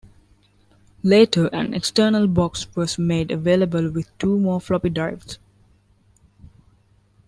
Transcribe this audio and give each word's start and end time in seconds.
Later 1.03 1.45
an 1.53 1.75
external 1.75 2.25
box 2.27 2.65
was 2.75 2.97
made 2.97 3.29
available 3.29 3.91
with 3.91 4.17
two 4.17 4.39
more 4.39 4.59
floppy 4.59 4.89
drives. 4.89 5.37